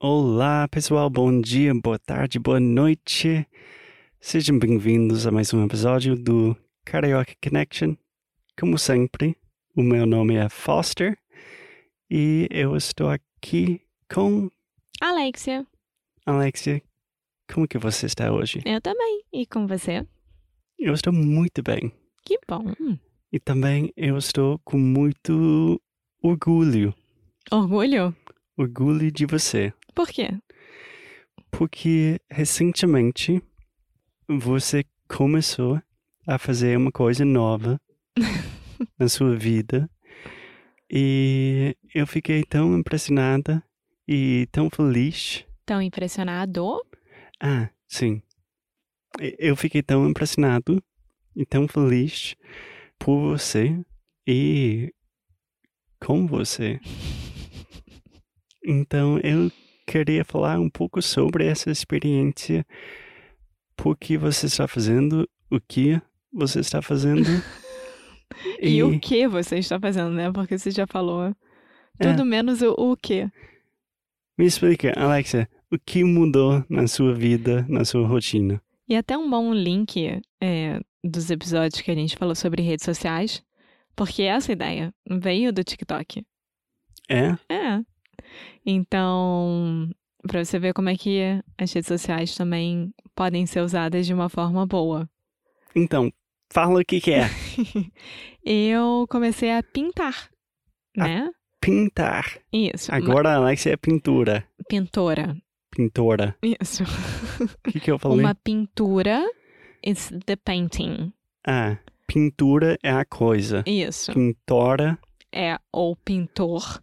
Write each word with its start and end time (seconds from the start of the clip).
Olá, 0.00 0.68
pessoal. 0.68 1.10
Bom 1.10 1.40
dia, 1.40 1.74
boa 1.74 1.98
tarde, 1.98 2.38
boa 2.38 2.60
noite. 2.60 3.44
Sejam 4.20 4.58
bem-vindos 4.58 5.26
a 5.26 5.30
mais 5.32 5.52
um 5.52 5.64
episódio 5.64 6.14
do 6.16 6.56
Karaoke 6.84 7.36
Connection. 7.42 7.96
Como 8.58 8.78
sempre, 8.78 9.36
o 9.76 9.82
meu 9.82 10.06
nome 10.06 10.36
é 10.36 10.48
Foster 10.48 11.18
e 12.10 12.46
eu 12.50 12.76
estou 12.76 13.08
aqui 13.10 13.80
com 14.12 14.48
Alexia, 15.00 15.66
Alexia. 16.24 16.80
Como 17.52 17.66
que 17.66 17.78
você 17.78 18.06
está 18.06 18.32
hoje? 18.32 18.62
eu 18.64 18.80
também. 18.80 19.22
E 19.32 19.46
com 19.46 19.66
você? 19.66 20.06
Eu 20.78 20.94
estou 20.94 21.12
muito 21.12 21.62
bem. 21.62 21.90
Que 22.24 22.38
bom. 22.46 22.62
E 23.32 23.40
também 23.40 23.92
eu 23.96 24.16
estou 24.16 24.60
com 24.60 24.78
muito 24.78 25.80
orgulho. 26.22 26.94
Orgulho? 27.50 28.14
Orgulho 28.56 29.10
de 29.10 29.26
você. 29.26 29.72
Por 29.94 30.08
quê? 30.08 30.30
Porque 31.50 32.20
recentemente 32.30 33.42
você 34.28 34.84
começou 35.08 35.80
a 36.26 36.38
fazer 36.38 36.76
uma 36.76 36.92
coisa 36.92 37.24
nova 37.24 37.80
na 38.98 39.08
sua 39.08 39.36
vida. 39.36 39.90
E 40.90 41.76
eu 41.94 42.06
fiquei 42.06 42.44
tão 42.44 42.78
impressionada 42.78 43.62
e 44.06 44.46
tão 44.52 44.70
feliz. 44.70 45.44
Tão 45.66 45.82
impressionado? 45.82 46.82
Ah, 47.40 47.70
sim. 47.86 48.22
Eu 49.38 49.56
fiquei 49.56 49.82
tão 49.82 50.08
impressionado 50.08 50.82
e 51.34 51.44
tão 51.44 51.66
feliz 51.66 52.34
por 52.98 53.20
você 53.20 53.78
e 54.26 54.92
com 56.00 56.26
você. 56.26 56.80
Então 58.70 59.18
eu 59.20 59.50
queria 59.88 60.22
falar 60.24 60.60
um 60.60 60.68
pouco 60.68 61.00
sobre 61.00 61.46
essa 61.46 61.70
experiência. 61.70 62.64
Por 63.74 63.96
que 63.96 64.18
você 64.18 64.46
está 64.46 64.68
fazendo 64.68 65.26
o 65.50 65.58
que 65.58 66.00
você 66.32 66.60
está 66.60 66.82
fazendo? 66.82 67.24
E, 68.60 68.82
o 68.82 69.00
que 69.00 69.26
você 69.26 69.56
está 69.58 69.80
fazendo, 69.80 70.10
né? 70.10 70.30
Porque 70.30 70.58
você 70.58 70.70
já 70.70 70.86
falou 70.86 71.34
É. 71.98 72.10
tudo 72.10 72.26
menos 72.26 72.60
o, 72.60 72.72
o 72.72 72.94
quê. 72.94 73.26
Me 74.36 74.44
explica, 74.44 74.92
Alexa, 74.96 75.48
o 75.72 75.78
que 75.78 76.04
mudou 76.04 76.62
na 76.68 76.86
sua 76.86 77.14
vida, 77.14 77.64
na 77.68 77.86
sua 77.86 78.06
rotina? 78.06 78.60
E 78.86 78.94
até 78.94 79.16
um 79.16 79.28
bom 79.28 79.52
link 79.54 80.20
é, 80.42 80.80
dos 81.02 81.30
episódios 81.30 81.80
que 81.80 81.90
a 81.90 81.94
gente 81.94 82.16
falou 82.16 82.34
sobre 82.34 82.62
redes 82.62 82.84
sociais, 82.84 83.42
porque 83.96 84.22
essa 84.22 84.52
ideia 84.52 84.92
veio 85.10 85.50
do 85.50 85.64
TikTok. 85.64 86.22
É? 87.08 87.30
É. 87.52 87.80
Então, 88.64 89.90
pra 90.26 90.44
você 90.44 90.58
ver 90.58 90.72
como 90.72 90.88
é 90.88 90.96
que 90.96 91.20
as 91.56 91.72
redes 91.72 91.88
sociais 91.88 92.34
também 92.34 92.92
podem 93.14 93.46
ser 93.46 93.60
usadas 93.60 94.06
de 94.06 94.14
uma 94.14 94.28
forma 94.28 94.66
boa. 94.66 95.08
Então, 95.74 96.12
fala 96.50 96.80
o 96.80 96.84
que, 96.84 97.00
que 97.00 97.12
é. 97.12 97.28
Eu 98.44 99.06
comecei 99.10 99.52
a 99.52 99.62
pintar, 99.62 100.30
né? 100.96 101.30
Pintar. 101.60 102.38
Isso. 102.52 102.90
uma 102.90 102.98
Agora 102.98 103.30
a 103.30 103.36
Alexa 103.36 103.70
é 103.70 103.76
pintura. 103.76 104.46
Pintora. 104.68 105.36
Pintora. 105.70 106.36
Isso. 106.42 106.84
O 107.38 107.70
que, 107.70 107.78
que 107.78 107.90
eu 107.90 108.00
falei? 108.00 108.18
Uma 108.18 108.34
pintura 108.34 109.24
is 109.86 110.12
the 110.26 110.34
painting. 110.34 111.12
Ah, 111.46 111.78
pintura 112.04 112.76
é 112.82 112.90
a 112.90 113.04
coisa. 113.04 113.62
Isso. 113.64 114.12
Pintora. 114.12 114.98
É 115.32 115.56
ou 115.72 115.94
pintor, 115.94 116.82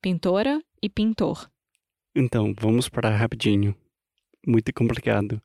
pintora 0.00 0.62
e 0.82 0.88
pintor. 0.88 1.50
Então, 2.14 2.52
vamos 2.58 2.88
parar 2.88 3.16
rapidinho. 3.16 3.74
Muito 4.46 4.72
complicado. 4.72 5.40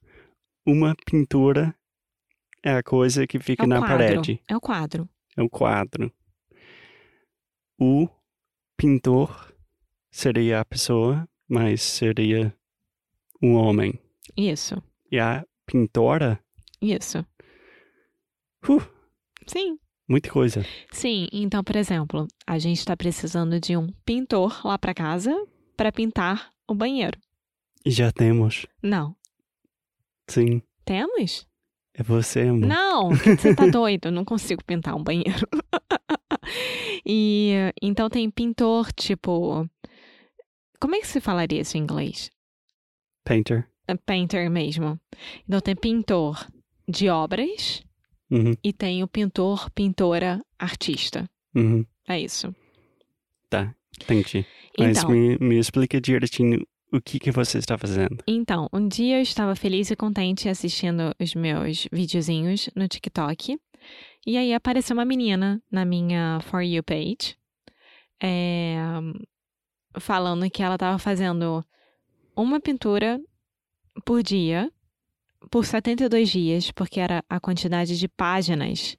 Uma 0.65 0.95
pintura 1.05 1.75
é 2.63 2.71
a 2.71 2.83
coisa 2.83 3.27
que 3.27 3.39
fica 3.39 3.63
É 3.63 3.67
na 3.67 3.79
quadro. 3.79 3.97
parede. 3.97 4.41
É 4.47 4.55
o 4.55 4.61
quadro. 4.61 5.09
É 5.35 5.41
o 5.41 5.49
quadro. 5.49 6.11
O 7.79 8.07
pintor 8.77 9.53
seria 10.11 10.59
a 10.61 10.65
pessoa, 10.65 11.27
mas 11.49 11.81
seria 11.81 12.55
um 13.41 13.55
homem. 13.55 13.99
Isso. 14.37 14.81
E 15.11 15.19
a 15.19 15.45
pintora, 15.65 16.39
Isso. 16.81 17.25
uh, 18.69 18.81
Sim. 19.47 19.77
Muita 20.07 20.29
coisa. 20.29 20.65
Sim, 20.91 21.27
então, 21.31 21.63
por 21.63 21.75
exemplo, 21.75 22.27
a 22.45 22.59
gente 22.59 22.79
está 22.79 22.95
precisando 22.95 23.59
de 23.59 23.75
um 23.77 23.87
pintor 24.05 24.65
lá 24.65 24.77
para 24.77 24.93
casa 24.93 25.33
para 25.75 25.91
pintar 25.91 26.51
o 26.67 26.75
banheiro. 26.75 27.19
E 27.85 27.91
já 27.91 28.11
temos. 28.11 28.65
Não. 28.81 29.15
Sim, 30.27 30.61
Temos? 30.85 31.47
é 31.93 32.03
você, 32.03 32.41
amor. 32.41 32.67
Não, 32.67 33.09
você 33.11 33.53
tá 33.55 33.67
doido, 33.67 34.07
eu 34.07 34.11
não 34.11 34.25
consigo 34.25 34.63
pintar 34.63 34.95
um 34.95 35.03
banheiro. 35.03 35.47
e 37.05 37.53
então 37.81 38.09
tem 38.09 38.29
pintor, 38.29 38.91
tipo. 38.93 39.69
Como 40.79 40.95
é 40.95 40.99
que 40.99 41.07
se 41.07 41.21
falaria 41.21 41.61
isso 41.61 41.77
em 41.77 41.81
inglês? 41.81 42.29
Painter. 43.23 43.67
É 43.87 43.95
Painter 43.95 44.49
mesmo. 44.49 44.99
Então 45.47 45.59
tem 45.61 45.75
pintor 45.75 46.47
de 46.87 47.09
obras 47.09 47.83
Uhum, 48.33 48.53
e 48.63 48.73
tem 48.73 49.03
o 49.03 49.07
pintor, 49.07 49.69
pintora, 49.71 50.41
artista. 50.57 51.29
uhum. 51.55 51.85
É 52.07 52.19
isso. 52.19 52.53
Tá, 53.49 53.73
entendi. 54.01 54.45
Mas 54.77 54.97
Então, 54.97 55.11
me, 55.11 55.37
me 55.37 55.59
explica 55.59 56.01
direitinho 56.01 56.65
o 56.91 56.99
que, 56.99 57.19
que 57.19 57.31
você 57.31 57.59
está 57.59 57.77
fazendo. 57.77 58.17
então, 58.27 58.67
um 58.73 58.87
dia 58.87 59.17
eu 59.17 59.21
estava 59.21 59.55
feliz 59.55 59.91
e 59.91 59.95
contente 59.95 60.49
assistindo 60.49 61.13
os 61.19 61.35
meus 61.35 61.87
videozinhos 61.91 62.69
no 62.75 62.87
TikTok. 62.87 63.57
E 64.25 64.37
aí 64.37 64.53
apareceu 64.53 64.95
uma 64.95 65.05
menina 65.05 65.61
na 65.71 65.85
minha 65.85 66.39
For 66.41 66.61
You 66.63 66.81
page. 66.83 67.37
é, 68.21 68.77
falando 69.99 70.49
que 70.49 70.63
ela 70.63 70.75
estava 70.75 70.97
fazendo 70.97 71.63
uma 72.35 72.59
pintura 72.59 73.19
por 74.05 74.23
dia, 74.23 74.71
por 75.49 75.65
72 75.65 76.29
dias, 76.29 76.71
porque 76.71 76.99
era 76.99 77.23
a 77.29 77.39
quantidade 77.39 77.97
de 77.97 78.07
páginas 78.07 78.97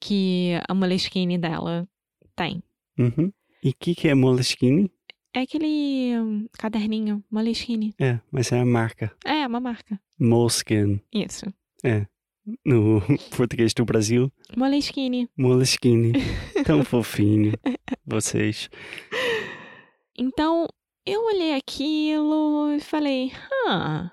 que 0.00 0.52
a 0.68 0.74
Moleskine 0.74 1.38
dela 1.38 1.86
tem. 2.34 2.62
Uhum. 2.98 3.32
E 3.62 3.70
o 3.70 3.74
que, 3.78 3.94
que 3.94 4.08
é 4.08 4.14
Moleskine? 4.14 4.90
É 5.34 5.40
aquele 5.40 6.18
hum, 6.18 6.48
caderninho, 6.58 7.22
Moleskine. 7.30 7.94
É, 8.00 8.18
mas 8.32 8.50
é 8.50 8.60
a 8.60 8.64
marca. 8.64 9.12
É, 9.24 9.46
uma 9.46 9.60
marca. 9.60 10.00
Moleskine. 10.18 11.00
Isso. 11.12 11.46
No 12.64 13.00
português 13.36 13.72
do 13.74 13.84
Brasil, 13.84 14.32
Moleskine. 14.56 15.28
Moleskine. 15.36 16.12
Tão 16.64 16.84
fofinho. 16.84 17.52
Vocês. 18.04 18.68
Então, 20.16 20.66
eu 21.06 21.24
olhei 21.24 21.54
aquilo 21.54 22.74
e 22.74 22.80
falei, 22.80 23.32
ah, 23.68 24.10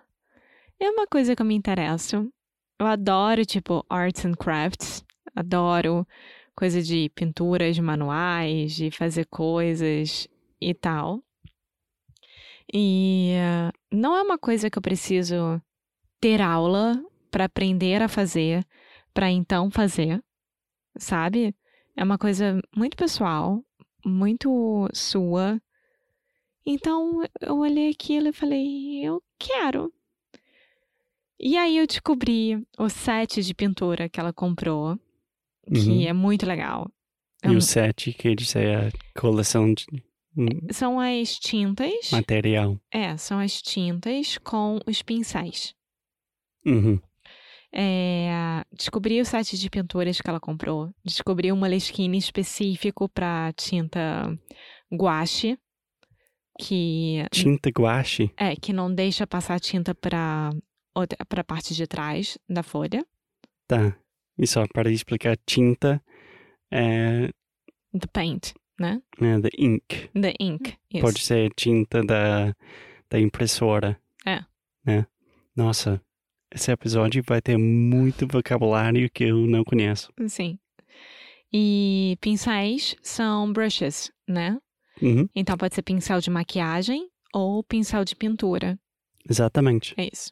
é 0.80 0.90
uma 0.90 1.08
coisa 1.08 1.36
que 1.36 1.42
eu 1.42 1.46
me 1.46 1.56
interesso. 1.56 2.32
Eu 2.80 2.86
adoro, 2.86 3.46
tipo, 3.46 3.86
arts 3.90 4.26
and 4.26 4.36
crafts. 4.36 5.04
Adoro 5.36 6.08
coisa 6.56 6.82
de 6.82 7.10
pinturas 7.10 7.76
de 7.76 7.82
manuais, 7.82 8.74
de 8.74 8.90
fazer 8.90 9.26
coisas 9.26 10.28
e 10.60 10.74
tal. 10.74 11.24
E 12.74 13.32
eh, 13.34 13.72
não 13.92 14.16
é 14.16 14.22
uma 14.22 14.38
coisa 14.38 14.70
que 14.70 14.78
eu 14.78 14.82
preciso 14.82 15.62
ter 16.20 16.42
aula 16.42 17.02
para 17.32 17.46
aprender 17.46 18.02
a 18.02 18.08
fazer, 18.10 18.66
para 19.14 19.30
então 19.30 19.70
fazer, 19.70 20.24
sabe? 20.98 21.56
É 21.96 22.04
uma 22.04 22.18
coisa 22.18 22.60
muito 22.76 22.98
pessoal, 22.98 23.64
muito 24.06 24.88
sua. 24.94 25.62
Então 26.66 27.24
eu 27.42 27.58
olhei 27.60 27.92
aquilo 27.92 28.30
e 28.30 28.34
falei, 28.34 29.06
eu 29.06 29.24
quero. 29.40 29.94
E 31.40 31.58
aí 31.58 31.78
eu 31.78 31.86
descobri 31.88 32.64
o 32.78 32.90
set 32.90 33.42
de 33.44 33.54
pintura 33.54 34.10
que 34.10 34.20
ela 34.20 34.34
comprou, 34.34 34.98
que 35.72 35.90
Uhum. 35.90 36.08
é 36.08 36.14
muito 36.14 36.46
legal. 36.46 36.90
É 37.44 37.50
E 37.50 37.56
o 37.56 37.62
set 37.62 38.12
quer 38.14 38.36
dizer 38.36 38.76
a 38.76 39.20
coleção 39.20 39.72
de 39.74 39.86
hum, 40.36 40.48
São 40.72 41.00
as 41.00 41.38
tintas. 41.38 42.10
material. 42.12 42.80
É, 42.92 43.16
são 43.18 43.40
as 43.40 43.62
tintas 43.62 44.38
com 44.40 44.80
os 44.88 45.02
pincéis. 45.04 45.76
Uhum. 46.66 47.00
É, 47.72 48.64
descobri 48.72 49.22
o 49.22 49.26
set 49.26 49.58
de 49.58 49.70
pinturas 49.70 50.20
que 50.20 50.30
ela 50.30 50.40
comprou. 50.40 50.90
Descobri 51.06 51.52
um 51.52 51.58
Moleskine 51.58 52.18
específico 52.18 53.08
para 53.08 53.54
tinta 53.54 54.36
guache, 54.92 55.58
que 56.60 57.24
Tinta 57.32 57.70
guache. 57.70 58.32
é 58.38 58.56
que 58.56 58.74
não 58.74 58.92
deixa 58.94 59.28
passar 59.28 59.60
tinta 59.60 59.94
para 59.94 60.50
para 61.28 61.42
a 61.42 61.44
parte 61.44 61.76
de 61.76 61.86
trás 61.86 62.38
da 62.50 62.64
folha. 62.64 63.06
Tá. 63.68 63.98
E 64.38 64.48
só 64.48 64.66
para 64.68 64.92
explicar, 64.92 65.38
tinta 65.46 66.02
é, 66.72 67.30
The 68.00 68.08
paint, 68.12 68.54
né? 68.80 69.02
é 69.20 69.42
the 69.42 69.50
ink. 69.58 70.10
The 70.14 70.34
ink. 70.40 70.76
Isso. 70.92 71.02
Pode 71.02 71.20
ser 71.22 71.52
tinta 71.56 72.04
da, 72.04 72.54
da 73.10 73.20
impressora. 73.20 74.00
É. 74.26 74.44
Né? 74.86 75.06
Nossa, 75.56 76.02
esse 76.54 76.72
episódio 76.72 77.24
vai 77.26 77.42
ter 77.42 77.58
muito 77.58 78.28
vocabulário 78.28 79.10
que 79.10 79.24
eu 79.24 79.48
não 79.48 79.64
conheço. 79.64 80.12
Sim. 80.28 80.60
E 81.52 82.18
pincéis 82.20 82.96
são 83.02 83.52
brushes, 83.52 84.12
né? 84.28 84.60
Uhum. 85.02 85.28
Então 85.34 85.58
pode 85.58 85.74
ser 85.74 85.82
pincel 85.82 86.20
de 86.20 86.30
maquiagem 86.30 87.10
ou 87.34 87.64
pincel 87.64 88.04
de 88.04 88.16
pintura. 88.16 88.78
Exatamente. 89.28 89.94
É 89.98 90.10
isso. 90.12 90.32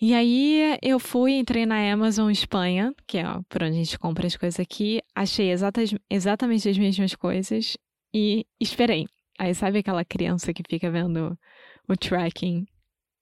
E 0.00 0.14
aí 0.14 0.78
eu 0.80 0.98
fui, 1.00 1.32
entrei 1.32 1.66
na 1.66 1.92
Amazon 1.92 2.30
Espanha, 2.30 2.94
que 3.06 3.18
é 3.18 3.24
por 3.48 3.62
onde 3.64 3.72
a 3.72 3.82
gente 3.84 3.98
compra 3.98 4.26
as 4.28 4.36
coisas 4.36 4.60
aqui, 4.60 5.00
achei 5.14 5.50
exatas, 5.50 5.92
exatamente 6.08 6.68
as 6.68 6.78
mesmas 6.78 7.14
coisas 7.16 7.76
e 8.14 8.46
esperei. 8.60 9.06
Aí 9.38 9.54
sabe 9.54 9.78
aquela 9.80 10.04
criança 10.04 10.52
que 10.52 10.62
fica 10.68 10.88
vendo 10.90 11.36
o 11.88 11.96
tracking 11.96 12.64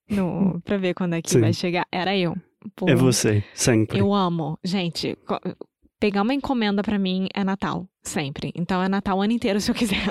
no, 0.09 0.61
pra 0.65 0.77
ver 0.77 0.93
quando 0.95 1.15
é 1.15 1.23
que 1.23 1.31
Sim. 1.31 1.41
vai 1.41 1.53
chegar? 1.55 1.87
Era 1.91 2.15
eu. 2.17 2.37
Pô, 2.75 2.89
É 2.91 2.95
você, 2.95 3.43
sempre. 3.55 3.99
Eu 3.99 4.13
amo. 4.13 4.59
Gente, 4.63 5.17
pegar 5.99 6.23
uma 6.23 6.35
encomenda 6.35 6.83
pra 6.83 6.99
mim 6.99 7.27
é 7.35 7.43
Natal, 7.43 7.89
sempre. 8.03 8.53
Então 8.55 8.83
é 8.83 8.89
Natal 8.89 9.17
o 9.17 9.23
ano 9.23 9.33
inteiro 9.33 9.61
se 9.63 9.71
eu 9.71 9.75
quiser. 9.75 10.11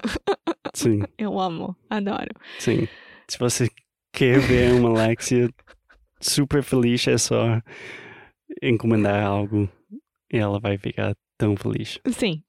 Sim, 0.74 1.02
Eu 1.18 1.40
amo, 1.40 1.76
adoro. 1.90 2.34
sim. 2.58 2.88
Se 3.28 3.38
você 3.40 3.70
quer 4.16 4.40
ver 4.40 4.72
uma 4.72 4.90
Alexia 4.90 5.50
super 6.22 6.64
feliz, 6.64 7.06
é 7.08 7.18
só 7.18 7.62
encomendar 8.64 9.26
algo 9.26 9.70
e 10.32 10.38
ela 10.38 10.58
vai 10.58 10.78
ficar 10.78 11.14
tão 11.38 11.56
feliz. 11.58 12.00
Sim. 12.12 12.42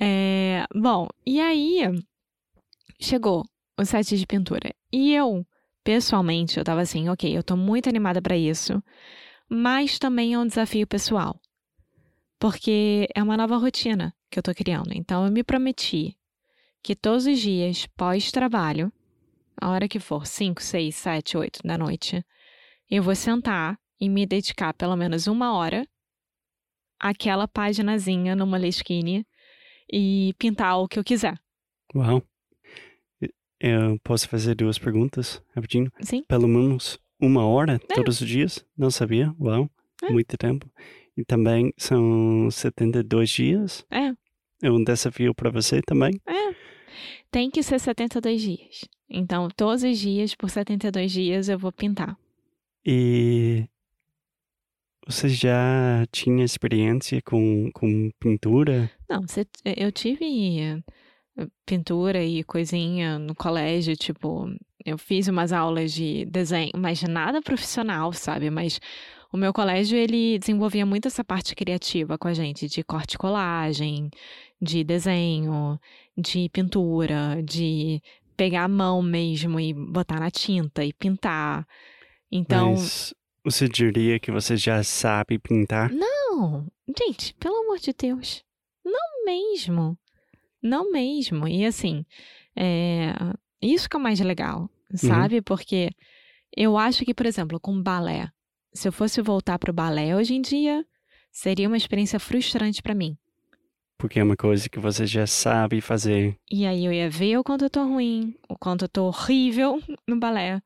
É, 0.00 0.64
bom, 0.72 1.08
e 1.26 1.40
aí 1.40 1.82
chegou 3.00 3.44
o 3.76 3.84
set 3.84 4.16
de 4.16 4.26
pintura. 4.26 4.72
E 4.92 5.12
eu, 5.12 5.44
pessoalmente, 5.82 6.56
eu 6.56 6.64
tava 6.64 6.82
assim, 6.82 7.08
ok, 7.08 7.36
eu 7.36 7.42
tô 7.42 7.56
muito 7.56 7.88
animada 7.88 8.22
pra 8.22 8.36
isso, 8.36 8.80
mas 9.48 9.98
também 9.98 10.34
é 10.34 10.38
um 10.38 10.46
desafio 10.46 10.86
pessoal. 10.86 11.40
Porque 12.38 13.08
é 13.14 13.22
uma 13.22 13.36
nova 13.36 13.56
rotina 13.56 14.14
que 14.30 14.38
eu 14.38 14.42
tô 14.42 14.54
criando. 14.54 14.92
Então 14.94 15.26
eu 15.26 15.32
me 15.32 15.42
prometi 15.42 16.16
que 16.82 16.94
todos 16.94 17.26
os 17.26 17.38
dias, 17.38 17.86
pós-trabalho, 17.96 18.90
a 19.60 19.70
hora 19.70 19.88
que 19.88 19.98
for, 20.00 20.26
5, 20.26 20.62
6, 20.62 20.94
7, 20.94 21.36
8 21.36 21.60
da 21.64 21.76
noite, 21.78 22.24
eu 22.90 23.02
vou 23.02 23.14
sentar 23.14 23.78
e 24.00 24.08
me 24.08 24.26
dedicar 24.26 24.72
pelo 24.74 24.96
menos 24.96 25.26
uma 25.26 25.52
hora 25.52 25.86
àquela 26.98 27.46
paginazinha 27.48 28.34
no 28.34 28.46
Moleskine 28.46 29.26
e 29.92 30.34
pintar 30.38 30.78
o 30.78 30.88
que 30.88 30.98
eu 30.98 31.04
quiser. 31.04 31.38
Uau. 31.94 32.22
Eu 33.62 33.98
posso 34.02 34.26
fazer 34.28 34.54
duas 34.54 34.78
perguntas, 34.78 35.42
rapidinho? 35.54 35.90
Sim? 36.00 36.24
Pelo 36.24 36.48
menos 36.48 36.98
uma 37.20 37.46
hora 37.46 37.78
todos 37.78 38.20
os 38.22 38.26
dias? 38.28 38.64
Não 38.76 38.90
sabia? 38.90 39.34
Uau. 39.38 39.70
É. 40.02 40.10
Muito 40.10 40.36
tempo. 40.38 40.70
E 41.16 41.24
também 41.24 41.72
são 41.76 42.50
72 42.50 43.28
dias? 43.28 43.84
É, 43.90 44.12
É 44.62 44.70
um 44.70 44.82
desafio 44.82 45.34
para 45.34 45.50
você 45.50 45.82
também? 45.82 46.12
é. 46.26 46.50
Tem 47.30 47.48
que 47.50 47.62
ser 47.62 47.78
72 47.78 48.40
dias. 48.42 48.88
Então, 49.10 49.48
todos 49.50 49.82
os 49.82 49.98
dias, 49.98 50.34
por 50.34 50.48
72 50.48 51.10
dias, 51.10 51.48
eu 51.48 51.58
vou 51.58 51.72
pintar. 51.72 52.16
E 52.84 53.66
você 55.06 55.28
já 55.28 56.06
tinha 56.12 56.44
experiência 56.44 57.20
com, 57.22 57.70
com 57.72 58.10
pintura? 58.20 58.90
Não, 59.08 59.22
você- 59.22 59.46
eu 59.76 59.90
tive 59.90 60.60
eh, 60.60 61.46
pintura 61.66 62.22
e 62.22 62.44
coisinha 62.44 63.18
no 63.18 63.34
colégio, 63.34 63.96
tipo, 63.96 64.46
eu 64.84 64.96
fiz 64.98 65.26
umas 65.28 65.52
aulas 65.52 65.92
de 65.92 66.24
desenho, 66.26 66.72
mas 66.76 67.02
nada 67.02 67.42
profissional, 67.42 68.12
sabe? 68.12 68.50
Mas 68.50 68.80
o 69.32 69.36
meu 69.36 69.52
colégio, 69.52 69.96
ele 69.98 70.38
desenvolvia 70.38 70.84
muito 70.86 71.06
essa 71.08 71.24
parte 71.24 71.54
criativa 71.54 72.18
com 72.18 72.28
a 72.28 72.34
gente, 72.34 72.68
de 72.68 72.82
corte 72.84 73.14
e 73.14 73.18
colagem, 73.18 74.10
de 74.60 74.84
desenho, 74.84 75.80
de 76.16 76.48
pintura, 76.50 77.42
de 77.42 78.02
pegar 78.40 78.64
a 78.64 78.68
mão 78.68 79.02
mesmo 79.02 79.60
e 79.60 79.74
botar 79.74 80.18
na 80.18 80.30
tinta 80.30 80.82
e 80.82 80.94
pintar. 80.94 81.68
Então, 82.32 82.70
Mas 82.70 83.12
você 83.44 83.68
diria 83.68 84.18
que 84.18 84.32
você 84.32 84.56
já 84.56 84.82
sabe 84.82 85.38
pintar? 85.38 85.92
não, 85.92 86.66
gente, 86.98 87.34
pelo 87.34 87.56
amor 87.56 87.78
de 87.78 87.92
Deus. 87.92 88.42
Não 88.82 89.26
mesmo. 89.26 89.98
Não 90.62 90.90
mesmo. 90.90 91.46
E 91.46 91.66
assim, 91.66 92.02
é, 92.56 93.12
isso 93.60 93.90
que 93.90 93.96
é 93.96 93.98
o 93.98 94.02
mais 94.02 94.18
legal, 94.20 94.70
sabe? 94.94 95.42
Porque 95.42 95.90
eu 96.56 96.78
acho 96.78 97.04
que, 97.04 97.12
por 97.12 97.26
exemplo, 97.26 97.60
com 97.60 97.82
balé, 97.82 98.30
se 98.72 98.88
eu 98.88 98.92
fosse 98.92 99.20
voltar 99.20 99.58
pro 99.58 99.70
balé 99.70 100.16
hoje 100.16 100.32
em 100.32 100.40
dia, 100.40 100.82
seria 101.30 101.68
uma 101.68 101.76
experiência 101.76 102.18
frustrante 102.18 102.80
pra 102.80 102.94
mim. 102.94 103.18
Porque 104.00 104.18
é 104.18 104.24
uma 104.24 104.36
coisa 104.36 104.66
que 104.66 104.80
você 104.80 105.04
já 105.04 105.26
sabe 105.26 105.82
fazer. 105.82 106.34
E 106.50 106.64
aí 106.64 106.86
eu 106.86 106.92
ia 106.92 107.10
ver 107.10 107.36
o 107.36 107.44
quanto 107.44 107.66
eu 107.66 107.70
tô 107.70 107.84
ruim, 107.84 108.34
o 108.48 108.56
quanto 108.56 108.86
eu 108.86 108.88
tô 108.88 109.04
horrível 109.04 109.78
no 110.08 110.18
balé. 110.18 110.62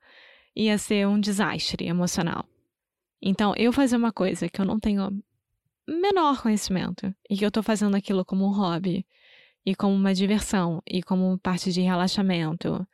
Ia 0.55 0.77
ser 0.77 1.05
um 1.05 1.19
desastre 1.19 1.85
emocional. 1.85 2.45
Então, 3.21 3.53
eu 3.57 3.73
fazer 3.73 3.97
uma 3.97 4.13
coisa 4.13 4.47
que 4.47 4.61
eu 4.61 4.65
não 4.65 4.79
tenho 4.79 5.21
menor 5.85 6.41
conhecimento 6.41 7.13
e 7.29 7.35
que 7.35 7.45
eu 7.45 7.51
tô 7.51 7.61
fazendo 7.61 7.95
aquilo 7.97 8.23
como 8.23 8.45
um 8.45 8.53
hobby 8.53 9.05
e 9.65 9.75
como 9.75 9.93
uma 9.93 10.13
diversão 10.13 10.81
e 10.87 11.03
como 11.03 11.37
parte 11.39 11.73
de 11.73 11.81
relaxamento, 11.81 12.87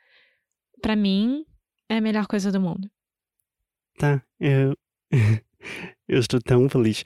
pra 0.81 0.95
mim 0.95 1.45
é 1.87 1.97
a 1.97 2.01
melhor 2.01 2.25
coisa 2.25 2.51
do 2.51 2.59
mundo. 2.59 2.89
Tá, 3.95 4.23
eu. 4.39 4.75
eu 6.07 6.19
estou 6.19 6.39
tão 6.41 6.67
feliz. 6.69 7.03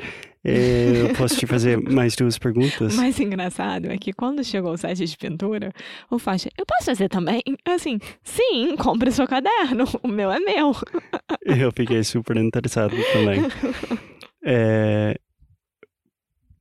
É, 0.47 1.01
Eu 1.09 1.15
posso 1.15 1.35
te 1.37 1.47
fazer 1.47 1.77
mais 1.91 2.15
duas 2.15 2.37
perguntas? 2.37 2.93
O 2.93 2.97
mais 2.97 3.19
engraçado 3.19 3.87
é 3.91 3.97
que 3.97 4.13
quando 4.13 4.43
chegou 4.43 4.73
o 4.73 4.77
set 4.77 5.03
de 5.03 5.17
pintura, 5.17 5.73
o 6.11 6.19
faixa, 6.19 6.49
eu 6.57 6.65
posso 6.65 6.85
fazer 6.85 7.09
também? 7.09 7.41
Assim, 7.65 7.99
sim, 8.23 8.75
compre 8.77 9.11
seu 9.11 9.27
caderno, 9.27 9.85
o 10.03 10.07
meu 10.07 10.31
é 10.31 10.39
meu. 10.39 10.71
Eu 11.45 11.71
fiquei 11.71 12.03
super 12.03 12.37
interessado 12.37 12.95
também. 13.13 13.41
É, 14.43 15.19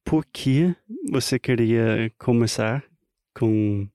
por 0.05 0.25
que 0.27 0.75
você 1.11 1.39
queria 1.39 2.11
começar 2.19 2.85
com 3.35 3.87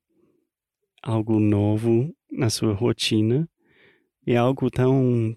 algo 1.01 1.39
novo 1.39 2.13
na 2.31 2.49
sua 2.49 2.73
rotina 2.73 3.47
e 4.25 4.35
algo 4.35 4.69
tão 4.69 5.35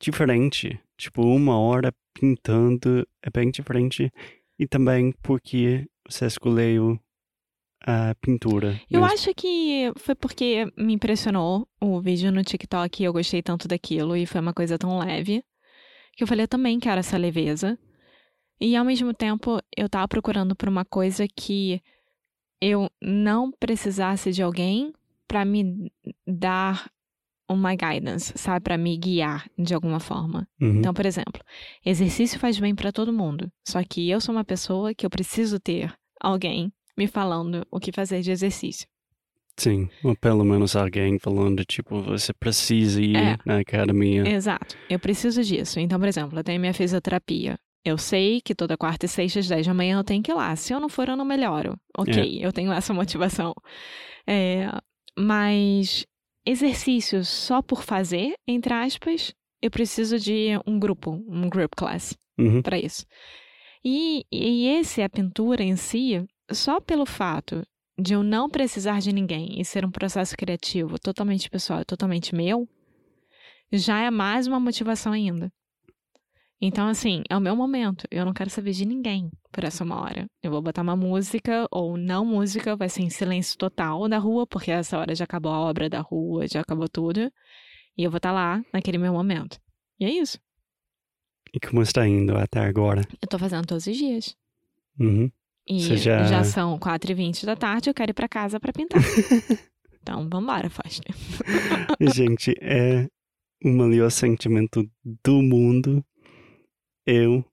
diferente? 0.00 0.80
Tipo, 1.00 1.22
uma 1.22 1.58
hora 1.58 1.94
pintando 2.12 3.06
é 3.22 3.30
bem 3.30 3.50
diferente. 3.50 4.12
E 4.58 4.66
também 4.66 5.12
porque 5.22 5.86
você 6.06 6.26
escolheu 6.26 7.00
a 7.82 8.14
pintura. 8.20 8.78
Eu 8.90 9.00
mesmo. 9.00 9.14
acho 9.14 9.34
que 9.34 9.90
foi 9.96 10.14
porque 10.14 10.70
me 10.76 10.92
impressionou 10.92 11.66
o 11.80 12.00
vídeo 12.02 12.30
no 12.30 12.44
TikTok 12.44 13.02
e 13.02 13.06
eu 13.06 13.12
gostei 13.12 13.42
tanto 13.42 13.66
daquilo 13.66 14.14
e 14.14 14.26
foi 14.26 14.40
uma 14.40 14.52
coisa 14.52 14.78
tão 14.78 14.98
leve 14.98 15.42
que 16.14 16.22
eu 16.22 16.28
falei, 16.28 16.44
eu 16.44 16.48
também 16.48 16.78
quero 16.78 17.00
essa 17.00 17.16
leveza. 17.16 17.78
E 18.60 18.76
ao 18.76 18.84
mesmo 18.84 19.14
tempo, 19.14 19.58
eu 19.74 19.88
tava 19.88 20.06
procurando 20.06 20.54
por 20.54 20.68
uma 20.68 20.84
coisa 20.84 21.26
que 21.26 21.80
eu 22.60 22.90
não 23.00 23.50
precisasse 23.50 24.30
de 24.30 24.42
alguém 24.42 24.92
pra 25.26 25.46
me 25.46 25.90
dar 26.26 26.90
uma 27.52 27.74
guidance, 27.74 28.32
sabe, 28.36 28.62
para 28.62 28.78
me 28.78 28.96
guiar 28.96 29.46
de 29.58 29.74
alguma 29.74 29.98
forma. 30.00 30.46
Uhum. 30.60 30.78
Então, 30.78 30.94
por 30.94 31.04
exemplo, 31.04 31.42
exercício 31.84 32.38
faz 32.38 32.58
bem 32.58 32.74
para 32.74 32.92
todo 32.92 33.12
mundo. 33.12 33.50
Só 33.66 33.82
que 33.82 34.08
eu 34.08 34.20
sou 34.20 34.34
uma 34.34 34.44
pessoa 34.44 34.94
que 34.94 35.04
eu 35.04 35.10
preciso 35.10 35.58
ter 35.58 35.92
alguém 36.20 36.72
me 36.96 37.06
falando 37.06 37.66
o 37.70 37.80
que 37.80 37.90
fazer 37.92 38.20
de 38.22 38.30
exercício. 38.30 38.86
Sim, 39.56 39.88
ou 40.04 40.16
pelo 40.16 40.44
menos 40.44 40.74
alguém 40.76 41.18
falando, 41.18 41.64
tipo, 41.64 42.00
você 42.00 42.32
precisa 42.32 43.02
ir 43.02 43.16
É. 43.16 43.36
na 43.44 43.58
academia. 43.58 44.26
Exato. 44.26 44.76
Eu 44.88 44.98
preciso 44.98 45.42
disso. 45.42 45.78
Então, 45.80 45.98
por 45.98 46.08
exemplo, 46.08 46.38
eu 46.38 46.44
tenho 46.44 46.60
minha 46.60 46.72
fisioterapia. 46.72 47.58
Eu 47.84 47.98
sei 47.98 48.40
que 48.42 48.54
toda 48.54 48.76
quarta 48.76 49.06
e 49.06 49.08
sexta 49.08 49.40
às 49.40 49.48
10 49.48 49.66
da 49.66 49.74
manhã 49.74 49.98
eu 49.98 50.04
tenho 50.04 50.22
que 50.22 50.30
ir 50.30 50.34
lá. 50.34 50.54
Se 50.54 50.72
eu 50.72 50.78
não 50.80 50.88
for, 50.88 51.08
eu 51.08 51.16
não 51.16 51.24
melhoro. 51.24 51.78
Ok, 51.96 52.38
eu 52.42 52.52
tenho 52.52 52.70
essa 52.72 52.92
motivação. 52.94 53.54
É, 54.26 54.68
mas 55.18 56.06
exercício 56.44 57.24
só 57.24 57.62
por 57.62 57.82
fazer, 57.82 58.34
entre 58.46 58.72
aspas, 58.72 59.34
eu 59.62 59.70
preciso 59.70 60.18
de 60.18 60.50
um 60.66 60.78
grupo, 60.78 61.22
um 61.28 61.48
group 61.48 61.72
class 61.76 62.16
Uhum. 62.38 62.62
para 62.62 62.78
isso. 62.78 63.04
E, 63.84 64.24
e 64.32 64.66
esse, 64.68 65.02
a 65.02 65.08
pintura 65.08 65.62
em 65.62 65.76
si, 65.76 66.26
só 66.50 66.80
pelo 66.80 67.04
fato 67.04 67.62
de 67.98 68.14
eu 68.14 68.22
não 68.22 68.48
precisar 68.48 69.00
de 69.00 69.12
ninguém 69.12 69.60
e 69.60 69.64
ser 69.64 69.84
um 69.84 69.90
processo 69.90 70.34
criativo 70.36 70.98
totalmente 70.98 71.50
pessoal, 71.50 71.84
totalmente 71.84 72.34
meu, 72.34 72.66
já 73.72 74.00
é 74.00 74.10
mais 74.10 74.46
uma 74.46 74.58
motivação 74.58 75.12
ainda. 75.12 75.52
Então, 76.60 76.88
assim, 76.88 77.22
é 77.30 77.36
o 77.36 77.40
meu 77.40 77.56
momento. 77.56 78.06
Eu 78.10 78.24
não 78.24 78.34
quero 78.34 78.50
saber 78.50 78.72
de 78.72 78.84
ninguém 78.84 79.30
por 79.50 79.64
essa 79.64 79.82
uma 79.82 80.00
hora. 80.00 80.26
Eu 80.42 80.50
vou 80.50 80.60
botar 80.60 80.82
uma 80.82 80.94
música 80.94 81.66
ou 81.70 81.96
não 81.96 82.24
música, 82.24 82.76
vai 82.76 82.88
ser 82.88 83.02
em 83.02 83.08
silêncio 83.10 83.56
total 83.56 84.06
da 84.08 84.18
rua, 84.18 84.46
porque 84.46 84.70
essa 84.70 84.98
hora 84.98 85.14
já 85.14 85.24
acabou 85.24 85.52
a 85.52 85.58
obra 85.60 85.88
da 85.88 86.00
rua, 86.00 86.46
já 86.46 86.60
acabou 86.60 86.88
tudo. 86.88 87.32
E 87.96 88.04
eu 88.04 88.10
vou 88.10 88.18
estar 88.18 88.32
lá 88.32 88.62
naquele 88.74 88.98
meu 88.98 89.12
momento. 89.12 89.58
E 89.98 90.04
é 90.04 90.10
isso. 90.10 90.38
E 91.52 91.58
como 91.58 91.80
está 91.82 92.06
indo 92.06 92.36
até 92.36 92.60
agora? 92.60 93.02
Eu 93.22 93.26
tô 93.28 93.38
fazendo 93.38 93.66
todos 93.66 93.86
os 93.86 93.96
dias. 93.96 94.36
Uhum. 94.98 95.30
E 95.66 95.80
Você 95.82 95.96
já- 95.96 96.24
já... 96.24 96.44
são 96.44 96.78
4h20 96.78 97.44
da 97.46 97.56
tarde, 97.56 97.88
eu 97.90 97.94
quero 97.94 98.10
ir 98.10 98.14
pra 98.14 98.28
casa 98.28 98.60
pra 98.60 98.72
pintar. 98.72 99.00
então, 100.02 100.28
vambora, 100.28 100.68
Foster. 100.68 101.14
Gente, 102.14 102.54
é 102.60 103.06
o 103.64 103.68
melhor 103.68 104.10
sentimento 104.10 104.88
do 105.24 105.40
mundo. 105.42 106.04
Eu, 107.12 107.44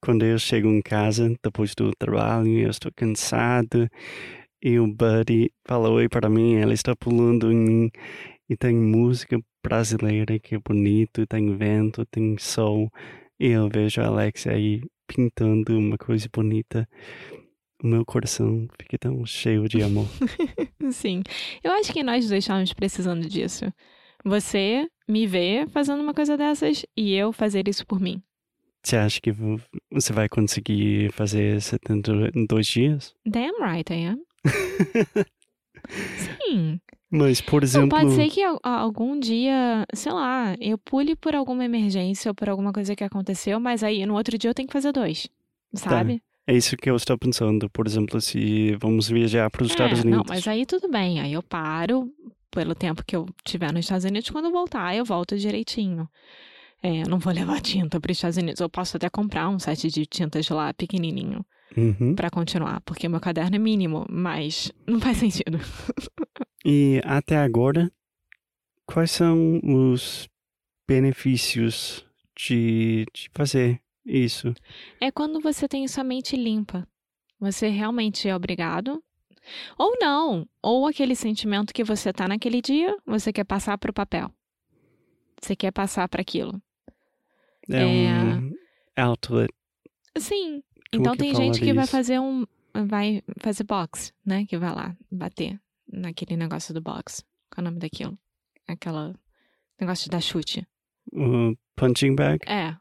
quando 0.00 0.24
eu 0.24 0.38
chego 0.38 0.68
em 0.68 0.80
casa, 0.80 1.36
depois 1.44 1.74
do 1.74 1.90
trabalho, 1.98 2.60
eu 2.60 2.70
estou 2.70 2.90
cansado, 2.96 3.86
e 4.62 4.78
o 4.78 4.86
Buddy 4.86 5.52
fala 5.68 5.90
oi 5.90 6.08
para 6.08 6.30
mim, 6.30 6.54
ele 6.54 6.72
está 6.72 6.96
pulando 6.96 7.52
em 7.52 7.56
mim, 7.56 7.90
e 8.48 8.56
tem 8.56 8.74
música 8.74 9.38
brasileira 9.62 10.38
que 10.38 10.54
é 10.54 10.58
bonito, 10.58 11.26
tem 11.26 11.54
vento, 11.54 12.06
tem 12.06 12.38
sol, 12.38 12.88
e 13.38 13.48
eu 13.48 13.68
vejo 13.68 14.00
a 14.00 14.06
Alexia 14.06 14.52
aí 14.52 14.80
pintando 15.06 15.78
uma 15.78 15.98
coisa 15.98 16.26
bonita. 16.32 16.88
O 17.84 17.88
meu 17.88 18.06
coração 18.06 18.66
fica 18.80 18.96
tão 18.96 19.26
cheio 19.26 19.68
de 19.68 19.82
amor. 19.82 20.08
Sim. 20.90 21.22
Eu 21.62 21.72
acho 21.72 21.92
que 21.92 22.02
nós 22.02 22.26
dois 22.30 22.44
estamos 22.44 22.72
precisando 22.72 23.28
disso. 23.28 23.70
Você 24.24 24.88
me 25.06 25.26
ver 25.26 25.68
fazendo 25.68 26.00
uma 26.00 26.14
coisa 26.14 26.34
dessas 26.34 26.86
e 26.96 27.12
eu 27.12 27.30
fazer 27.30 27.68
isso 27.68 27.86
por 27.86 28.00
mim. 28.00 28.22
Você 28.84 28.96
acha 28.96 29.20
que 29.20 29.30
vo- 29.30 29.60
você 29.90 30.12
vai 30.12 30.28
conseguir 30.28 31.12
fazer 31.12 31.60
72 31.62 32.66
dias? 32.66 33.14
Damn 33.24 33.62
right 33.62 33.92
I 33.92 34.06
am. 34.06 34.18
Sim. 36.46 36.80
Mas, 37.10 37.40
por 37.42 37.60
Não, 37.60 37.66
exemplo, 37.66 37.90
pode 37.90 38.12
ser 38.12 38.28
que 38.30 38.42
al- 38.42 38.58
algum 38.62 39.20
dia, 39.20 39.86
sei 39.94 40.12
lá, 40.12 40.56
eu 40.60 40.78
pule 40.78 41.14
por 41.14 41.34
alguma 41.34 41.64
emergência 41.64 42.30
ou 42.30 42.34
por 42.34 42.48
alguma 42.48 42.72
coisa 42.72 42.96
que 42.96 43.04
aconteceu, 43.04 43.60
mas 43.60 43.84
aí 43.84 44.04
no 44.06 44.14
outro 44.14 44.38
dia 44.38 44.48
eu 44.50 44.54
tenho 44.54 44.66
que 44.66 44.72
fazer 44.72 44.92
dois. 44.92 45.28
Sabe? 45.74 46.22
é 46.46 46.54
isso 46.56 46.76
que 46.76 46.90
eu 46.90 46.96
estou 46.96 47.16
pensando. 47.18 47.68
Por 47.70 47.86
exemplo, 47.86 48.20
se 48.20 48.74
vamos 48.80 49.08
viajar 49.08 49.48
para 49.50 49.62
os 49.62 49.70
Estados 49.70 50.00
É, 50.00 50.02
Unidos. 50.02 50.18
Não, 50.18 50.24
mas 50.28 50.46
aí 50.48 50.66
tudo 50.66 50.88
bem. 50.88 51.20
Aí 51.20 51.32
eu 51.34 51.42
paro 51.42 52.10
pelo 52.50 52.74
tempo 52.74 53.04
que 53.06 53.14
eu 53.14 53.26
tiver 53.44 53.72
nos 53.72 53.84
Estados 53.84 54.04
Unidos. 54.04 54.28
Quando 54.30 54.46
eu 54.46 54.50
voltar, 54.52 54.94
eu 54.96 55.04
volto 55.04 55.36
direitinho. 55.38 56.08
É, 56.82 57.02
eu 57.02 57.08
não 57.08 57.18
vou 57.18 57.32
levar 57.32 57.60
tinta 57.60 58.00
para 58.00 58.10
os 58.10 58.16
Estados 58.18 58.36
Unidos. 58.38 58.60
Eu 58.60 58.68
posso 58.68 58.96
até 58.96 59.08
comprar 59.08 59.48
um 59.48 59.58
set 59.58 59.88
de 59.88 60.04
tintas 60.06 60.48
lá 60.48 60.72
pequenininho 60.74 61.44
Uhum. 61.76 62.14
para 62.14 62.28
continuar, 62.28 62.82
porque 62.82 63.06
o 63.06 63.10
meu 63.10 63.20
caderno 63.20 63.56
é 63.56 63.58
mínimo, 63.58 64.04
mas 64.10 64.70
não 64.86 65.00
faz 65.00 65.18
sentido. 65.18 65.58
E 66.64 67.00
até 67.04 67.36
agora, 67.38 67.90
quais 68.86 69.10
são 69.10 69.58
os 69.64 70.28
benefícios 70.86 72.06
de, 72.38 73.04
de 73.12 73.28
fazer 73.34 73.80
isso? 74.06 74.54
É 75.00 75.10
quando 75.10 75.40
você 75.40 75.66
tem 75.66 75.88
sua 75.88 76.04
mente 76.04 76.36
limpa. 76.36 76.86
Você 77.40 77.68
realmente 77.68 78.28
é 78.28 78.36
obrigado. 78.36 79.02
Ou 79.76 79.96
não. 80.00 80.46
Ou 80.62 80.86
aquele 80.86 81.16
sentimento 81.16 81.74
que 81.74 81.82
você 81.82 82.12
tá 82.12 82.28
naquele 82.28 82.62
dia, 82.62 82.96
você 83.04 83.32
quer 83.32 83.42
passar 83.44 83.76
pro 83.76 83.92
papel. 83.92 84.30
Você 85.40 85.56
quer 85.56 85.72
passar 85.72 86.08
para 86.08 86.22
aquilo. 86.22 86.62
É, 87.70 88.04
É. 88.04 88.14
um 88.34 88.52
outlet. 88.96 89.50
Sim. 90.18 90.62
Como 90.90 91.02
então 91.02 91.16
tem 91.16 91.34
gente 91.34 91.58
que 91.60 91.72
vai 91.72 91.84
isso? 91.84 91.92
fazer 91.92 92.18
um. 92.20 92.44
Vai 92.86 93.22
fazer 93.40 93.64
box, 93.64 94.12
né? 94.24 94.44
Que 94.46 94.56
vai 94.58 94.74
lá 94.74 94.96
bater 95.10 95.60
naquele 95.90 96.36
negócio 96.36 96.72
do 96.74 96.80
box. 96.80 97.22
Qual 97.50 97.58
é 97.64 97.68
o 97.68 97.70
nome 97.70 97.78
daquilo? 97.78 98.18
Aquela. 98.66 99.14
Negócio 99.80 100.04
de 100.04 100.10
dar 100.10 100.20
chute. 100.20 100.66
O 101.12 101.54
punching 101.76 102.14
bag. 102.14 102.40
É. 102.46 102.76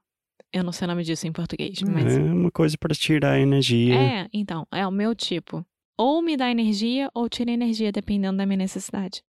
Eu 0.54 0.64
não 0.64 0.72
sei 0.74 0.86
o 0.86 0.90
nome 0.90 1.04
disso 1.04 1.26
em 1.28 1.32
português, 1.32 1.82
mas. 1.82 2.18
É 2.18 2.20
uma 2.22 2.52
coisa 2.52 2.78
para 2.78 2.94
tirar 2.94 3.40
energia. 3.40 3.96
É, 3.96 4.30
então, 4.34 4.68
é 4.72 4.86
o 4.86 4.92
meu 4.92 5.16
tipo. 5.16 5.66
Ou 5.98 6.22
me 6.22 6.36
dá 6.36 6.50
energia 6.52 7.10
ou 7.14 7.30
tira 7.30 7.52
energia, 7.52 7.92
dependendo 7.92 8.38
da 8.38 8.46
minha 8.46 8.58
necessidade. 8.58 9.24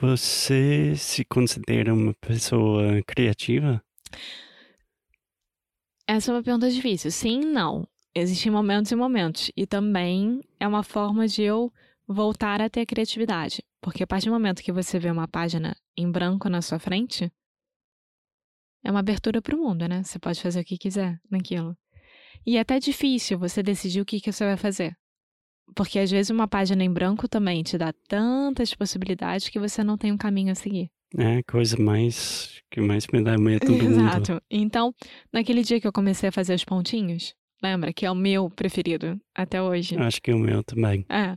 Você 0.00 0.94
se 0.96 1.24
considera 1.24 1.92
uma 1.94 2.14
pessoa 2.14 3.02
criativa? 3.06 3.82
Essa 6.06 6.30
é 6.30 6.34
uma 6.34 6.42
pergunta 6.42 6.70
difícil. 6.70 7.10
Sim, 7.10 7.40
não. 7.40 7.86
Existem 8.14 8.50
momentos 8.50 8.92
e 8.92 8.96
momentos. 8.96 9.50
E 9.56 9.66
também 9.66 10.40
é 10.60 10.66
uma 10.66 10.82
forma 10.82 11.26
de 11.26 11.42
eu 11.42 11.72
voltar 12.06 12.62
a 12.62 12.70
ter 12.70 12.82
a 12.82 12.86
criatividade. 12.86 13.62
Porque 13.80 14.02
a 14.02 14.06
partir 14.06 14.26
do 14.26 14.32
momento 14.32 14.62
que 14.62 14.72
você 14.72 14.98
vê 14.98 15.10
uma 15.10 15.26
página 15.26 15.76
em 15.96 16.10
branco 16.10 16.48
na 16.48 16.62
sua 16.62 16.78
frente, 16.78 17.30
é 18.84 18.90
uma 18.90 19.00
abertura 19.00 19.42
para 19.42 19.56
o 19.56 19.58
mundo, 19.58 19.88
né? 19.88 20.02
Você 20.04 20.18
pode 20.18 20.40
fazer 20.40 20.60
o 20.60 20.64
que 20.64 20.78
quiser 20.78 21.20
naquilo. 21.28 21.76
E 22.46 22.56
é 22.56 22.60
até 22.60 22.78
difícil 22.78 23.38
você 23.38 23.62
decidir 23.62 24.00
o 24.00 24.04
que, 24.04 24.20
que 24.20 24.30
você 24.30 24.44
vai 24.44 24.56
fazer. 24.56 24.96
Porque 25.74 25.98
às 25.98 26.10
vezes 26.10 26.30
uma 26.30 26.46
página 26.46 26.84
em 26.84 26.92
branco 26.92 27.26
também 27.26 27.64
te 27.64 27.76
dá 27.76 27.92
tantas 28.08 28.72
possibilidades 28.74 29.48
que 29.48 29.58
você 29.58 29.82
não 29.82 29.98
tem 29.98 30.12
um 30.12 30.16
caminho 30.16 30.52
a 30.52 30.54
seguir. 30.54 30.88
É 31.18 31.38
a 31.38 31.42
coisa 31.50 31.76
mais 31.78 32.60
que 32.70 32.80
mais 32.80 33.06
me 33.12 33.22
dá 33.22 33.38
medo 33.38 33.66
do 33.66 33.72
mundo. 33.72 34.00
Exato. 34.00 34.42
Então, 34.50 34.94
naquele 35.32 35.62
dia 35.62 35.80
que 35.80 35.86
eu 35.86 35.92
comecei 35.92 36.28
a 36.28 36.32
fazer 36.32 36.54
os 36.54 36.64
pontinhos, 36.64 37.34
lembra? 37.62 37.92
Que 37.92 38.04
é 38.04 38.10
o 38.10 38.14
meu 38.14 38.50
preferido 38.50 39.18
até 39.34 39.62
hoje. 39.62 39.96
Acho 39.96 40.20
que 40.20 40.32
o 40.32 40.38
meu 40.38 40.62
também. 40.62 41.06
É. 41.08 41.36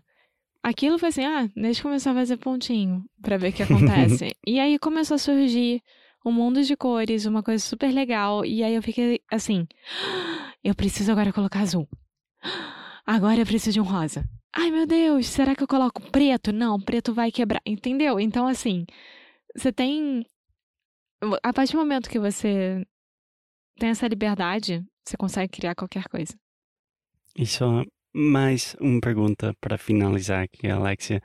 Aquilo 0.62 1.00
foi 1.00 1.10
assim, 1.10 1.24
ah, 1.24 1.48
deixa 1.56 1.80
eu 1.80 1.84
começar 1.84 2.12
a 2.12 2.16
fazer 2.16 2.38
pontinho 2.38 3.06
pra 3.22 3.38
ver 3.38 3.50
o 3.50 3.54
que 3.54 3.64
acontece. 3.64 4.36
e 4.46 4.60
aí 4.60 4.78
começou 4.78 5.16
a 5.16 5.20
surgir 5.20 5.82
um 6.26 6.32
mundo 6.32 6.62
de 6.62 6.76
cores, 6.76 7.26
uma 7.26 7.42
coisa 7.42 7.64
super 7.64 7.94
legal. 7.94 8.46
E 8.46 8.62
aí 8.64 8.76
eu 8.76 8.84
fiquei 8.84 9.22
assim, 9.32 9.66
"Ah, 10.04 10.54
eu 10.62 10.76
preciso 10.76 11.12
agora 11.12 11.32
colocar 11.32 11.62
azul. 11.62 11.88
Agora 13.06 13.40
eu 13.40 13.46
preciso 13.46 13.76
de 13.76 13.80
um 13.80 13.84
rosa. 13.84 14.26
Ai, 14.54 14.72
meu 14.72 14.86
Deus, 14.86 15.28
será 15.28 15.56
que 15.56 15.64
eu 15.64 15.68
coloco 15.68 16.02
preto? 16.12 16.52
Não, 16.52 16.80
preto 16.80 17.14
vai 17.14 17.32
quebrar. 17.32 17.62
Entendeu? 17.66 18.20
Então, 18.20 18.46
assim, 18.46 18.86
você 19.56 19.72
tem. 19.72 20.26
A 21.44 21.54
partir 21.54 21.74
do 21.74 21.80
momento 21.80 22.10
que 22.10 22.20
você 22.20 22.86
tem 23.78 23.90
essa 23.90 24.08
liberdade, 24.08 24.84
você 25.06 25.18
consegue 25.18 25.52
criar 25.52 25.76
qualquer 25.76 26.08
coisa. 26.08 26.34
E 27.38 27.46
só 27.46 27.84
mais 28.14 28.76
uma 28.80 29.00
pergunta 29.00 29.56
para 29.62 29.78
finalizar 29.78 30.44
aqui, 30.44 30.68
Alexia. 30.68 31.22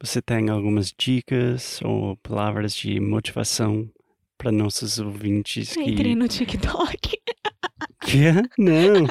Você 0.00 0.20
tem 0.20 0.50
algumas 0.50 0.92
dicas 0.96 1.80
ou 1.82 2.16
palavras 2.18 2.74
de 2.74 3.00
motivação 3.00 3.88
para 4.36 4.52
nossos 4.52 4.98
ouvintes 4.98 5.72
que... 5.72 5.82
Entrei 5.82 6.14
no 6.14 6.28
TikTok. 6.28 7.22
Que? 8.02 8.32
Não. 8.58 9.06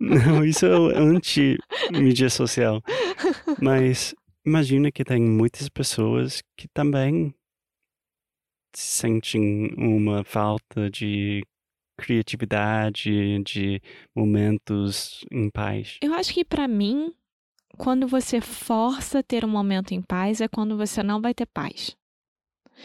Não, 0.00 0.44
isso 0.44 0.66
é 0.66 0.98
anti-mídia 0.98 2.28
social. 2.28 2.82
Mas 3.60 4.14
imagina 4.44 4.90
que 4.90 5.04
tem 5.04 5.22
muitas 5.22 5.68
pessoas 5.68 6.42
que 6.56 6.68
também 6.68 7.34
sentem 8.74 9.72
uma 9.76 10.24
falta 10.24 10.90
de 10.90 11.42
criatividade, 11.96 13.42
de 13.44 13.80
momentos 14.14 15.24
em 15.30 15.48
paz. 15.48 15.98
Eu 16.02 16.12
acho 16.14 16.34
que 16.34 16.44
pra 16.44 16.66
mim, 16.66 17.14
quando 17.76 18.06
você 18.06 18.40
força 18.40 19.22
ter 19.22 19.44
um 19.44 19.48
momento 19.48 19.92
em 19.92 20.02
paz, 20.02 20.40
é 20.40 20.48
quando 20.48 20.76
você 20.76 21.02
não 21.02 21.20
vai 21.20 21.32
ter 21.32 21.46
paz. 21.46 21.96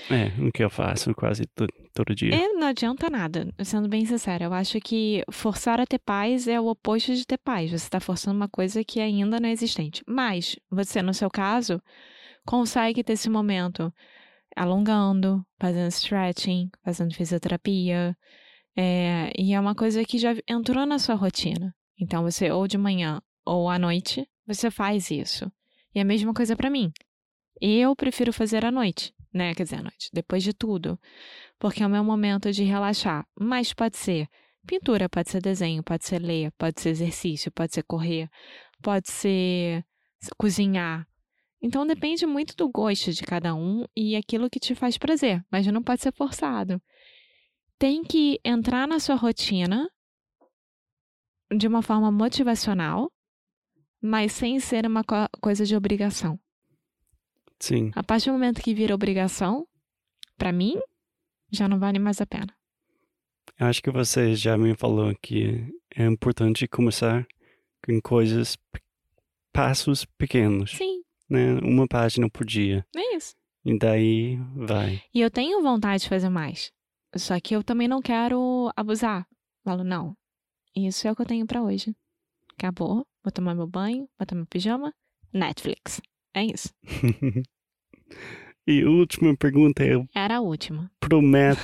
É, 0.10 0.28
o 0.42 0.52
que 0.52 0.64
eu 0.64 0.70
faço 0.70 1.14
quase 1.14 1.46
to- 1.56 1.68
todo 1.94 2.16
dia. 2.16 2.34
É, 2.34 2.48
não 2.54 2.68
adianta 2.68 3.10
nada, 3.10 3.54
sendo 3.64 3.88
bem 3.88 4.06
sincera. 4.06 4.46
Eu 4.46 4.54
acho 4.54 4.80
que 4.80 5.24
forçar 5.32 5.80
a 5.80 5.86
ter 5.86 6.00
paz 6.00 6.48
é 6.48 6.60
o 6.60 6.68
oposto 6.68 7.14
de 7.14 7.26
ter 7.26 7.38
paz. 7.38 7.70
Você 7.70 7.76
está 7.78 8.00
forçando 8.00 8.38
uma 8.38 8.48
coisa 8.50 8.84
que 8.84 9.00
ainda 9.00 9.40
não 9.40 9.50
é 9.50 9.52
existente. 9.52 10.04
Mas 10.08 10.56
você, 10.70 11.02
no 11.02 11.14
seu 11.14 11.30
caso, 11.30 11.82
consegue 12.46 13.04
ter 13.04 13.14
esse 13.14 13.30
momento 13.30 13.94
alongando, 14.56 15.46
fazendo 15.60 15.88
stretching, 15.90 16.70
fazendo 16.84 17.14
fisioterapia. 17.14 18.16
É, 18.76 19.32
e 19.38 19.54
é 19.54 19.60
uma 19.60 19.76
coisa 19.76 20.04
que 20.06 20.18
já 20.18 20.36
entrou 20.48 20.86
na 20.86 21.00
sua 21.00 21.16
rotina. 21.16 21.74
Então, 22.00 22.24
você, 22.24 22.50
ou 22.52 22.68
de 22.68 22.78
manhã 22.78 23.22
ou 23.46 23.70
à 23.70 23.78
noite, 23.78 24.28
você 24.48 24.72
faz 24.72 25.12
isso. 25.12 25.52
E 25.94 26.00
a 26.00 26.06
mesma 26.06 26.34
coisa 26.34 26.56
para 26.56 26.70
mim. 26.70 26.92
Eu 27.62 27.94
prefiro 27.96 28.32
fazer 28.32 28.64
à 28.64 28.72
noite, 28.72 29.14
né? 29.34 29.54
Quer 29.54 29.64
dizer, 29.64 29.78
à 29.78 29.84
noite, 29.84 30.10
depois 30.14 30.44
de 30.44 30.54
tudo 30.54 31.00
porque 31.60 31.84
é 31.84 31.86
o 31.86 31.90
meu 31.90 32.04
momento 32.04 32.52
de 32.52 32.64
relaxar. 32.64 33.28
Mas 33.38 33.74
pode 33.74 33.98
ser 33.98 34.28
pintura, 34.66 35.10
pode 35.10 35.30
ser 35.30 35.42
desenho, 35.42 35.84
pode 35.84 36.06
ser 36.06 36.20
ler, 36.20 36.52
pode 36.58 36.82
ser 36.82 36.90
exercício, 36.90 37.52
pode 37.52 37.74
ser 37.74 37.84
correr, 37.84 38.30
pode 38.82 39.12
ser 39.12 39.84
cozinhar. 40.38 41.06
Então 41.62 41.86
depende 41.86 42.26
muito 42.26 42.56
do 42.56 42.70
gosto 42.70 43.12
de 43.12 43.24
cada 43.24 43.54
um 43.54 43.86
e 43.96 44.16
aquilo 44.16 44.50
que 44.50 44.60
te 44.60 44.74
faz 44.74 44.98
prazer, 44.98 45.44
mas 45.52 45.68
não 45.68 45.84
pode 45.84 46.02
ser 46.02 46.14
forçado. 46.14 46.82
Tem 47.78 48.04
que 48.04 48.40
entrar 48.44 48.88
na 48.88 49.00
sua 49.00 49.16
rotina 49.16 49.90
de 51.54 51.68
uma 51.68 51.82
forma 51.82 52.12
motivacional, 52.12 53.12
mas 54.02 54.32
sem 54.32 54.60
ser 54.60 54.86
uma 54.86 55.04
co 55.04 55.16
coisa 55.42 55.66
de 55.66 55.76
obrigação. 55.76 56.40
Sim. 57.60 57.92
A 57.96 58.04
partir 58.04 58.30
do 58.30 58.34
momento 58.34 58.62
que 58.62 58.74
vira 58.74 58.96
obrigação, 58.96 59.68
para 60.38 60.52
mim, 60.52 60.80
já 61.52 61.68
não 61.68 61.80
vale 61.80 62.00
mais 62.00 62.22
a 62.22 62.26
pena. 62.26 62.54
Eu 63.60 63.68
acho 63.68 63.82
que 63.82 63.92
você 63.92 64.36
já 64.36 64.58
me 64.58 64.76
falou 64.76 65.14
que 65.22 65.66
é 65.96 66.06
importante 66.06 66.68
começar 66.68 67.28
com 67.84 68.00
coisas, 68.02 68.58
passos 69.52 70.06
pequenos, 70.18 70.72
Sim, 70.72 71.02
né? 71.30 71.56
Uma 71.62 71.88
página 71.88 72.30
por 72.30 72.46
dia. 72.46 72.86
é 72.96 73.16
isso. 73.16 73.36
E 73.66 73.78
daí 73.78 74.38
vai. 74.56 75.04
E 75.14 75.20
eu 75.20 75.30
tenho 75.30 75.62
vontade 75.62 76.04
de 76.04 76.10
fazer 76.10 76.30
mais. 76.30 76.72
Só 77.16 77.38
que 77.40 77.56
eu 77.56 77.64
também 77.64 77.88
não 77.88 78.02
quero 78.02 78.72
abusar. 78.76 79.28
Falo, 79.64 79.84
não. 79.84 80.16
Isso 80.76 81.08
é 81.08 81.12
o 81.12 81.16
que 81.16 81.22
eu 81.22 81.26
tenho 81.26 81.46
pra 81.46 81.62
hoje. 81.62 81.94
Acabou. 82.58 83.06
Vou 83.24 83.32
tomar 83.34 83.54
meu 83.54 83.68
banho, 83.68 84.08
botar 84.18 84.36
meu 84.36 84.46
pijama, 84.46 84.94
Netflix. 85.34 86.02
É 86.40 86.46
isso. 86.46 86.74
e 88.66 88.84
última 88.86 89.36
pergunta, 89.36 89.84
eu 89.86 90.08
Era 90.16 90.38
a 90.38 90.42
última. 90.42 90.90
prometo. 91.02 91.60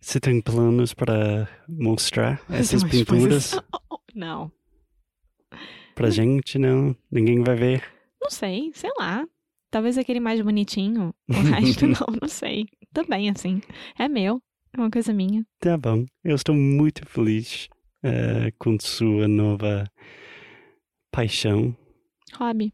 você 0.00 0.20
tem 0.20 0.40
planos 0.40 0.94
para 0.94 1.48
mostrar 1.68 2.40
essas 2.48 2.82
Mas, 2.84 2.92
pinturas 2.92 3.54
mas- 3.54 3.64
Não. 4.14 4.52
pra 5.96 6.10
gente? 6.10 6.58
Não? 6.58 6.94
Ninguém 7.10 7.42
vai 7.42 7.56
ver? 7.56 7.82
Não 8.22 8.30
sei, 8.30 8.70
sei 8.74 8.90
lá. 8.98 9.26
Talvez 9.70 9.98
aquele 9.98 10.20
mais 10.20 10.40
bonitinho. 10.40 11.12
O 11.28 11.32
resto 11.50 11.86
não, 11.88 12.06
não 12.22 12.28
sei. 12.28 12.66
Também 12.92 13.28
assim. 13.30 13.60
É 13.98 14.08
meu. 14.08 14.40
É 14.72 14.78
uma 14.78 14.90
coisa 14.90 15.12
minha. 15.12 15.44
Tá 15.58 15.76
bom. 15.76 16.04
Eu 16.22 16.36
estou 16.36 16.54
muito 16.54 17.04
feliz 17.08 17.68
eh, 18.04 18.52
com 18.58 18.78
sua 18.78 19.26
nova 19.26 19.90
paixão. 21.10 21.76
Hobby. 22.38 22.72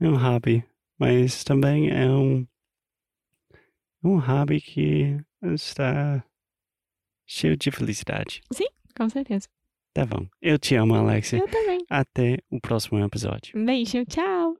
É 0.00 0.08
um 0.08 0.16
hobby, 0.16 0.64
mas 0.98 1.42
também 1.42 1.90
é 1.90 2.06
um, 2.08 2.46
um 4.04 4.18
hobby 4.18 4.60
que 4.60 5.18
está 5.42 6.22
cheio 7.26 7.56
de 7.56 7.70
felicidade. 7.70 8.42
Com 8.96 9.08
certeza. 9.08 9.48
Tá 9.94 10.04
bom. 10.04 10.26
Eu 10.42 10.58
te 10.58 10.74
amo, 10.74 10.94
Alexia. 10.94 11.38
Eu 11.38 11.48
também. 11.48 11.78
Até 11.88 12.38
o 12.50 12.60
próximo 12.60 13.02
episódio. 13.02 13.58
Um 13.58 13.64
beijo. 13.64 14.04
Tchau. 14.04 14.56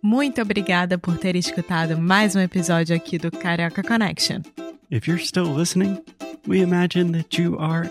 Muito 0.00 0.42
obrigada 0.42 0.98
por 0.98 1.16
ter 1.18 1.34
escutado 1.34 1.98
mais 1.98 2.36
um 2.36 2.40
episódio 2.40 2.94
aqui 2.94 3.16
do 3.16 3.30
Carioca 3.30 3.82
Connection. 3.82 4.42
If 4.90 5.08
you're 5.08 5.24
still 5.24 5.52
listening, 5.56 5.98
we 6.46 6.60
imagine 6.60 7.12
that 7.12 7.40
you 7.40 7.58
are 7.58 7.90